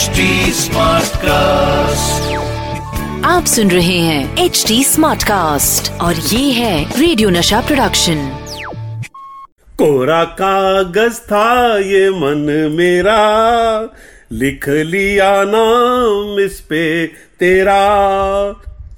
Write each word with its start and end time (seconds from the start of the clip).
HD 0.00 0.20
cast 1.14 2.36
आप 3.26 3.44
सुन 3.44 3.70
रहे 3.70 3.98
हैं 3.98 4.44
एच 4.44 4.64
डी 4.68 4.84
स्मार्ट 4.84 5.22
कास्ट 5.22 5.92
और 5.92 6.14
ये 6.14 6.52
है 6.52 7.00
रेडियो 7.00 7.30
नशा 7.30 7.60
प्रोडक्शन 7.60 8.16
कोरा 9.78 10.24
कागज़ 10.24 11.18
था 11.18 11.78
ये 11.78 12.10
मन 12.10 12.72
मेरा 12.76 13.18
लिख 14.32 14.68
लिया 14.68 15.44
नाम 15.44 16.40
इस 16.40 16.60
पे 16.60 17.06
तेरा। 17.40 17.82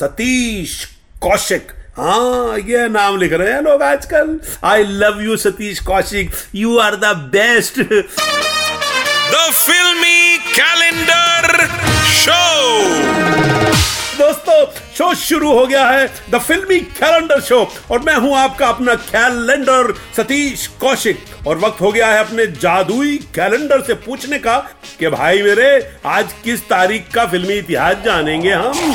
सतीश 0.00 0.84
कौशिक 1.22 1.72
हाँ 1.98 2.58
ये 2.58 2.88
नाम 2.88 3.18
लिख 3.18 3.32
रहे 3.32 3.52
हैं 3.52 3.62
लोग 3.62 3.82
आजकल। 3.82 4.40
I 4.64 4.84
love 4.84 5.20
you 5.20 5.36
Satish 5.36 5.80
Kaushik 5.80 6.30
you 6.54 6.78
are 6.78 6.96
the 6.96 7.16
best 7.32 7.80
The 9.30 9.46
filmi 9.56 10.38
calendar 10.38 11.66
show 12.06 12.42
दोस्तों 14.18 14.64
शो 14.94 15.12
शुरू 15.14 15.52
हो 15.52 15.66
गया 15.66 15.86
है 15.86 16.06
द 16.30 16.38
फिल्मी 16.38 16.78
कैलेंडर 16.80 17.40
शो 17.40 17.58
और 17.90 18.02
मैं 18.02 18.14
हूँ 18.16 18.36
आपका 18.36 18.68
अपना 18.68 18.94
कैलेंडर 18.94 19.92
सतीश 20.16 20.66
कौशिक। 20.80 21.24
और 21.46 21.58
वक्त 21.58 21.80
हो 21.80 21.92
गया 21.92 22.06
है 22.06 22.18
अपने 22.18 22.46
जादुई 22.46 23.16
कैलेंडर 23.34 23.82
से 23.82 23.94
पूछने 23.94 24.38
का 24.38 24.58
कि 24.98 25.08
भाई 25.08 25.42
मेरे, 25.42 25.68
आज 26.06 26.32
किस 26.44 26.68
तारीख 26.68 27.10
का 27.14 27.26
फिल्मी 27.26 27.54
इतिहास 27.54 27.96
जानेंगे 28.04 28.52
हम? 28.52 28.94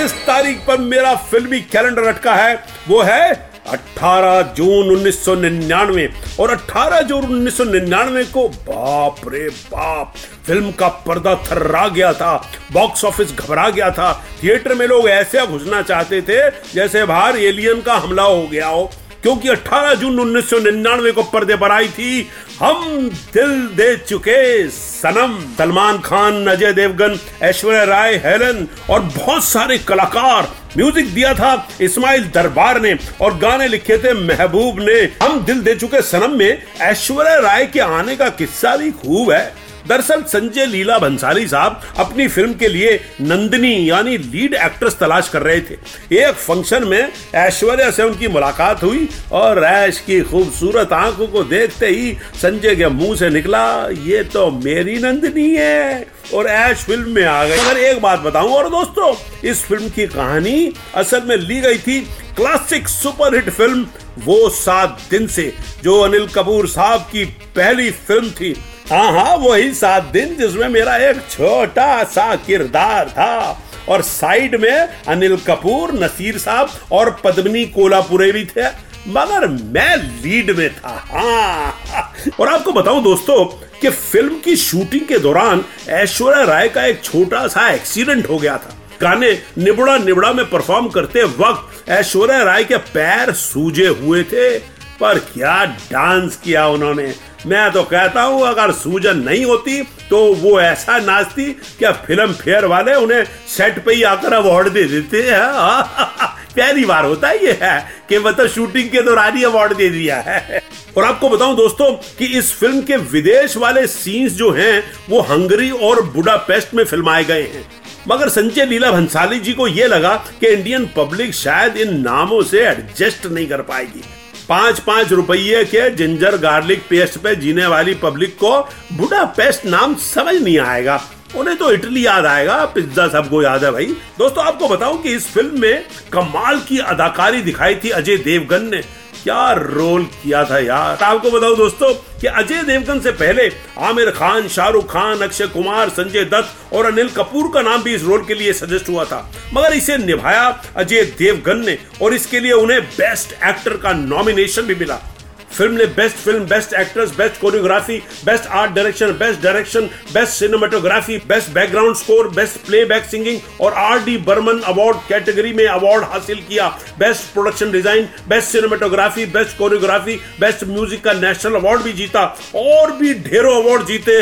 जिस 0.00 0.12
तारीख 0.26 0.60
पर 0.66 0.78
मेरा 0.80 1.14
फिल्मी 1.30 1.60
कैलेंडर 1.62 2.02
अटका 2.08 2.34
है। 2.34 2.54
वो 2.88 3.00
है 3.02 3.32
18 3.68 4.40
जून 4.56 4.88
1999 4.92 6.06
और 6.40 6.50
18 6.50 7.00
जून 7.00 7.24
1999 7.24 8.24
को 8.32 8.46
बाप 8.48 9.20
रे 9.28 9.48
बाप, 9.48 10.14
फ़िल्म 10.46 10.70
का 10.72 10.88
पर्दा 11.06 11.34
थर्रा 11.46 11.86
गया 11.88 12.12
था, 12.12 12.34
बॉक्स 12.72 13.04
ऑफ़िस 13.04 13.32
घबरा 13.34 13.68
गया 13.68 13.90
था। 13.90 14.12
थिएटर 14.42 14.74
में 14.74 14.86
लोग 14.86 15.08
ऐसे 15.08 15.46
घुसना 15.46 15.82
चाहते 15.82 16.22
थे 16.22 16.40
जैसे 16.74 17.04
बाहर 17.04 17.36
एलियन 17.38 17.80
का 17.80 17.94
हमला 17.96 18.22
हो 18.22 18.46
गया 18.46 18.68
हो। 18.68 18.90
क्योंकि 19.22 19.48
18 19.48 19.94
जून 19.94 20.18
1999 20.20 21.12
को 21.12 21.22
पर्दे 21.22 21.56
पर 21.56 21.70
आई 21.70 21.88
थी, 21.88 22.28
हम 22.60 23.08
दिल 23.34 23.66
दे 23.76 23.96
चुके 23.98 24.68
सनम। 24.70 25.38
सलमान 25.58 25.98
खान, 25.98 26.46
अजय 26.46 26.72
देवगन, 26.72 27.18
ऐश्वर्या 27.42 27.84
राय, 27.84 28.14
हेलन 28.16 28.66
और 28.90 29.00
बहुत 29.00 29.44
सारे 29.44 29.78
कलाकार 29.80 30.48
म्यूज़िक 30.76 31.12
दिया 31.14 31.32
था 31.34 31.68
इस्माइल 31.80 32.24
दरबार 32.34 32.80
ने 32.80 32.94
और 33.20 33.36
गाने 33.38 33.68
लिखे 33.68 33.96
थे 33.98 34.12
महबूब 34.16 34.80
ने। 34.80 35.00
हम 35.22 35.40
दिल 35.44 35.60
दे 35.60 35.74
चुके 35.74 36.02
सनम 36.02 36.36
में 36.38 36.62
ऐश्वर्या 36.80 37.38
राय 37.38 37.66
के 37.66 37.80
आने 37.80 38.16
का 38.16 38.28
किस्सा 38.30 38.76
भी 38.76 38.90
खूब 38.92 39.30
है। 39.32 39.52
दरअसल 39.88 40.22
संजय 40.22 40.66
लीला 40.66 40.98
भंसाली 40.98 41.46
साहब 41.48 41.80
अपनी 41.98 42.26
फ़िल्म 42.28 42.54
के 42.54 42.68
लिए 42.68 42.98
नंदिनी, 43.20 43.90
यानी 43.90 44.16
लीड 44.18 44.54
एक्ट्रेस 44.54 44.96
तलाश 45.00 45.28
कर 45.28 45.42
रहे 45.42 45.60
थे। 45.60 45.74
एक 46.16 46.34
फ़ंक्शन 46.36 46.84
में 46.84 47.12
ऐश्वर्या 47.36 47.90
से 47.90 48.02
उनकी 48.02 48.28
मुलाकात 48.28 48.82
हुई 48.82 49.08
और 49.32 49.62
ऐश 49.64 50.00
की 50.06 50.20
खूबसूरत 50.22 50.92
आँखों 50.92 51.26
को 51.26 51.44
देखते 51.44 51.86
ही 51.86 52.12
संजय 52.34 52.76
के 52.76 52.88
मुँह 52.88 53.16
से 53.16 53.30
निकला, 53.30 53.64
ये 54.04 54.22
तो 54.24 54.50
मेरी 54.64 54.98
नंदिनी 54.98 55.48
है। 55.56 56.06
और 56.34 56.46
ऐश 56.46 56.78
फ़िल्म 56.78 57.10
में 57.10 57.24
आ 57.24 57.44
गई। 57.44 57.56
अगर 57.58 57.78
एक 57.78 58.00
बात 58.02 58.20
बताऊँ, 58.20 58.50
और 58.50 58.68
दोस्तों, 58.70 59.14
इस 59.48 59.64
फ़िल्म 59.64 59.88
की 59.88 60.06
कहानी 60.06 60.72
असल 60.94 61.22
में 61.26 61.36
ली 61.36 61.60
गई 61.60 61.78
थी 61.78 62.00
क्लासिक 62.36 62.88
सुपरहिट 62.88 63.50
फ़िल्म 63.50 63.86
वो 64.18 64.48
सात 64.48 64.98
दिन 65.10 65.26
से, 65.26 65.52
जो 65.82 66.00
अनिल 66.00 66.26
कपूर 66.26 66.68
साहब 66.68 67.00
की 67.12 67.24
पहली 67.56 67.90
फ़िल्म 67.90 68.30
थी। 68.30 68.54
हाँ 68.90 69.10
हाँ 69.12 69.36
वही 69.36 69.72
सात 69.74 70.04
दिन 70.04 70.34
जिसमें 70.36 70.68
मेरा 70.68 70.96
एक 70.98 71.16
छोटा 71.30 72.02
सा 72.04 72.34
किरदार 72.36 73.08
था। 73.08 73.60
और 73.88 74.02
साइड 74.02 74.54
में 74.60 74.88
अनिल 75.08 75.36
कपूर, 75.46 75.92
नसीर 75.94 76.38
साहब 76.38 76.70
और 76.92 77.10
पद्मनी 77.24 77.64
कोलापुरे 77.66 78.30
भी 78.32 78.44
थे, 78.46 78.66
मगर 79.08 79.46
मैं 79.46 79.96
लीड 79.96 80.50
में 80.50 80.68
था। 80.74 80.96
हाँ। 81.10 82.12
और 82.40 82.48
आपको 82.48 82.72
बताऊँ 82.72 83.02
दोस्तों 83.02 83.44
कि 83.80 83.90
फ़िल्म 83.90 84.38
की 84.38 84.56
शूटिंग 84.56 85.06
के 85.06 85.18
दौरान 85.18 85.64
ऐश्वर्या 85.88 86.42
राय 86.44 86.68
का 86.68 86.86
एक 86.86 87.02
छोटा 87.04 87.46
सा 87.46 87.70
एक्सीडेंट 87.70 88.28
हो 88.28 88.38
गया 88.38 88.56
था। 88.56 88.76
गाने 89.02 89.32
निबड़ा 89.58 89.96
निबड़ा 89.98 90.32
में 90.32 90.44
परफॉर्म 90.50 90.88
करते 90.88 91.24
वक्त 91.24 91.88
ऐश्वर्या 91.90 92.42
राय 92.42 92.64
के 92.64 92.76
पैर 92.76 93.32
सूजे 93.36 93.86
हुए 93.86 94.22
थे, 94.24 94.58
पर 95.00 95.18
क्या 95.18 95.64
डांस 95.64 96.36
किया 96.36 96.66
उन्होंने। 96.68 97.12
मैं 97.46 97.70
तो 97.72 97.82
कहता 97.82 98.22
हूँ, 98.22 98.46
अगर 98.46 98.72
सूजन 98.72 99.18
नहीं 99.18 99.44
होती 99.44 99.82
तो 100.10 100.18
वो 100.34 100.60
ऐसा 100.60 100.98
नाचती 100.98 101.44
क्या 101.78 101.92
फ़िल्म 102.06 102.32
फेयर 102.32 102.64
वाले 102.64 102.94
उन्हें 102.94 103.24
सेट 103.48 103.84
पे 103.84 103.94
ही 103.94 104.02
आकर 104.02 104.32
अवार्ड 104.32 104.68
दे 104.68 104.84
देते 104.84 105.22
हैं। 105.22 105.40
पहली 106.56 106.84
बार 106.84 107.04
होता 107.04 107.30
ये 107.30 107.58
है 107.62 107.80
कि 108.08 108.18
मतलब 108.18 108.48
शूटिंग 108.48 108.88
के 108.90 109.02
दौरान 109.02 109.36
ही 109.36 109.44
अवार्ड 109.44 109.76
दे 109.76 109.88
दिया 109.88 110.16
है। 110.20 110.62
और 110.96 111.04
आपको 111.04 111.28
बताऊँ 111.28 111.56
दोस्तों 111.56 111.90
कि 112.18 112.26
इस 112.38 112.52
फ़िल्म 112.54 112.82
के 112.82 112.96
विदेश 112.96 113.56
वाले 113.56 113.86
सीन्स 113.86 114.32
जो 114.32 114.50
हैं, 114.50 114.82
वो 115.10 115.20
हंगरी 115.20 115.70
और 115.70 116.02
बुडापेस्ट 116.04 116.74
में 116.74 116.84
फिल्माए 116.84 117.24
गए 117.24 117.42
हैं। 117.42 117.64
मगर 118.08 118.28
संजय 118.28 118.66
लीला 118.66 118.90
भंसाली 118.92 119.38
जी 119.40 119.52
को 119.52 119.66
यह 119.68 119.86
लगा 119.86 120.14
कि 120.40 120.46
इंडियन 120.46 120.88
पब्लिक 120.96 121.34
शायद 121.34 121.76
इन 121.76 122.00
नामों 122.00 122.42
से 122.42 122.66
एडजस्ट 122.66 123.26
नहीं 123.26 123.46
कर 123.46 123.62
पाएगी। 123.62 124.02
पाँच 124.50 124.78
पाँच 124.80 125.12
रुपये 125.12 125.64
के 125.64 125.90
जिंजर 125.90 126.36
गार्लिक 126.36 126.82
पेस्ट 126.88 127.18
पे 127.18 127.34
जीने 127.36 127.66
वाली 127.66 127.94
पब्लिक 127.94 128.34
को 128.34 128.58
बुढ़ा 128.92 129.24
पेस्ट 129.36 129.66
नाम 129.66 129.94
समझ 129.94 130.34
नहीं 130.34 130.58
आएगा। 130.58 131.00
उन्हें 131.36 131.56
तो 131.56 131.70
इटली 131.72 132.06
याद 132.06 132.26
आएगा। 132.26 132.64
पिज्जा 132.64 133.06
सबको 133.08 133.42
याद 133.42 133.64
है 133.64 133.70
भाई। 133.72 133.86
दोस्तों, 134.18 134.44
आपको 134.44 134.68
बताऊँ 134.68 135.02
कि 135.02 135.14
इस 135.14 135.30
फ़िल्म 135.32 135.60
में 135.60 135.84
कमाल 136.12 136.58
की 136.58 136.78
अदाकारी 136.78 137.42
दिखाई 137.42 137.74
थी 137.74 137.90
अजय 137.90 138.16
देवगन 138.16 138.68
ने। 138.70 138.82
क्या 139.22 139.52
रोल 139.52 140.04
किया 140.22 140.44
था 140.44 140.58
यार? 140.58 141.04
आपको 141.04 141.30
बताओ 141.30 141.54
दोस्तों 141.56 141.92
कि 142.20 142.26
अजय 142.26 142.62
देवगन 142.62 143.00
से 143.00 143.10
पहले 143.12 143.50
आमिर 143.78 144.10
खान, 144.10 144.48
शाहरुख 144.48 144.90
खान, 144.92 145.18
अक्षय 145.18 145.46
कुमार, 145.46 145.88
संजय 145.88 146.24
दत्त 146.24 146.74
और 146.74 146.86
अनिल 146.86 147.08
कपूर 147.08 147.50
का 147.54 147.62
नाम 147.62 147.82
भी 147.82 147.94
इस 147.94 148.04
रोल 148.04 148.24
के 148.24 148.34
लिए 148.34 148.52
सजेस्ट 148.52 148.88
हुआ 148.88 149.04
था। 149.04 149.30
मगर 149.54 149.72
इसे 149.72 149.96
निभाया 149.96 150.62
अजय 150.76 151.02
देवगन 151.18 151.64
ने 151.66 151.78
और 152.02 152.14
इसके 152.14 152.40
लिए 152.40 152.52
उन्हें 152.52 152.80
बेस्ट 152.82 153.32
एक्टर 153.44 153.76
का 153.76 153.92
नॉमिनेशन 153.92 154.62
भी 154.62 154.74
मिला। 154.74 155.00
फ़िल्म 155.50 155.76
ने 155.76 155.84
best 155.94 156.16
film 156.16 156.44
best 156.46 156.72
actress 156.80 157.10
best 157.16 157.40
choreography 157.40 157.96
best 158.24 158.46
art 158.48 158.72
direction 158.72 159.12
best 159.18 159.40
direction 159.42 159.88
best 160.12 160.32
cinematography 160.32 161.16
best 161.28 161.50
background 161.54 161.96
score 161.96 162.28
best 162.34 162.58
playback 162.66 163.04
singing 163.04 163.40
और 163.60 163.72
R 163.78 163.98
D 164.04 164.16
Burman 164.26 164.60
award 164.68 164.96
category 165.08 165.52
में 165.52 165.66
अवार्ड 165.66 166.04
हासिल 166.12 166.40
किया। 166.48 166.68
Best 166.98 167.32
production 167.32 167.72
design 167.72 168.08
best 168.28 168.48
cinematography 168.48 169.26
best 169.28 169.56
choreography 169.58 170.16
best 170.40 170.64
music 170.66 171.04
का 171.04 171.12
national 171.12 171.54
award 171.54 171.82
भी 171.82 171.92
जीता। 171.92 172.24
और 172.56 172.92
भी 172.92 173.14
ढेरों 173.20 173.56
अवार्ड 173.62 173.86
जीते। 173.86 174.20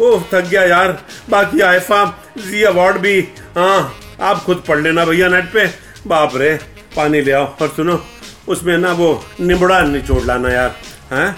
ओह, 0.00 0.22
थक 0.32 0.44
गया 0.44 0.62
यार। 0.64 0.98
बाकी 1.30 1.60
आईफा 1.62 2.04
जी 2.38 2.62
अवार्ड 2.64 2.96
भी। 2.98 3.20
हाँ 3.56 3.94
आप 4.20 4.42
खुद 4.44 4.62
पढ़ 4.68 4.80
लेना 4.80 5.04
भैया 5.04 5.28
नेट 5.28 5.52
पे। 5.52 5.66
बाप 6.06 6.36
रे, 6.36 6.54
पानी 6.96 7.20
ले 7.20 7.32
आओ। 7.32 7.46
और 7.62 7.68
सुनो 7.68 8.02
उसमें 8.50 8.78
ना 8.78 8.92
वो 8.92 9.24
निबड़ा 9.40 9.80
निचोड़ 9.80 10.24
लाना 10.24 10.48
यार, 10.48 10.76
हैं? 11.12 11.36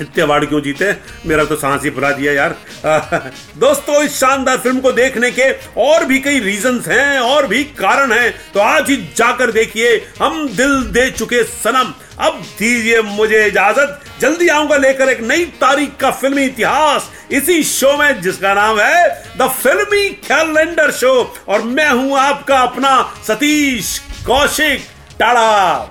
इतने 0.00 0.22
अवार्ड 0.22 0.48
क्यों 0.48 0.60
जीते? 0.60 0.96
मेरा 1.26 1.44
तो 1.44 1.56
सांस 1.56 1.82
ही 1.84 1.90
फुला 1.90 2.10
दिया 2.10 2.32
यार। 2.32 2.56
दोस्तों, 3.58 4.02
इस 4.02 4.16
शानदार 4.20 4.56
फ़िल्म 4.56 4.80
को 4.80 4.92
देखने 4.92 5.30
के 5.30 5.50
और 5.76 6.04
भी 6.04 6.18
कई 6.18 6.40
रीजंस 6.40 6.88
हैं, 6.88 7.18
और 7.18 7.46
भी 7.46 7.64
कारण 7.64 8.12
हैं। 8.12 8.34
तो 8.54 8.60
आज 8.60 8.90
ही 8.90 8.96
जाकर 8.96 9.50
देखिए, 9.50 10.08
हम 10.22 10.48
दिल 10.48 10.82
दे 10.82 11.10
चुके 11.10 11.42
सनम। 11.44 11.92
अब 12.18 12.42
दीजिए 12.58 13.02
मुझे 13.02 13.46
इजाज़त। 13.46 14.00
जल्दी 14.20 14.48
आऊँगा 14.48 14.76
लेकर 14.76 15.08
एक 15.08 15.20
नई 15.20 15.44
तारीख 15.44 15.96
का 16.00 16.10
फिल्मी 16.10 16.44
इतिहास। 16.44 17.10
इसी 17.30 17.62
शो 17.62 17.96
में, 17.96 18.20
जिसका 18.20 18.54
नाम 18.54 18.80
है 18.80 19.24
द 19.38 19.48
फिल्मी 19.48 20.08
कैलेंडर 20.10 20.90
शो 20.90 21.34
और 21.48 21.62
मैं 21.62 21.90
हूँ 21.90 22.18
आपका 22.18 22.58
अपना 22.58 23.14
सतीश 23.28 23.98
कौशिक 24.26 24.80
टाड़ा। 25.18 25.90